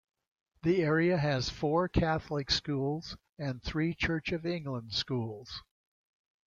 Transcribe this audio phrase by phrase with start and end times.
[0.63, 5.61] The area has four Catholic schools and three Church of England schools.